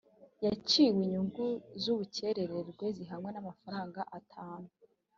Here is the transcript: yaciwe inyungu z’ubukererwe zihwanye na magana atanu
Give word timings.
yaciwe 0.45 0.99
inyungu 1.05 1.45
z’ubukererwe 1.81 2.85
zihwanye 2.97 3.29
na 3.33 3.41
magana 3.47 4.01
atanu 4.17 4.67